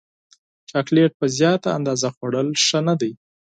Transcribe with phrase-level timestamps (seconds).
[0.69, 3.11] چاکلېټ په زیاته اندازه خوړل ښه نه دي.